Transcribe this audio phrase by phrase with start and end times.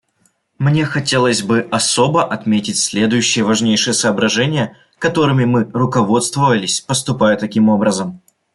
[0.57, 8.19] Мне хотелось бы особо отметить следующие важнейшие соображения, которыми мы руководствовались, поступая таким образом.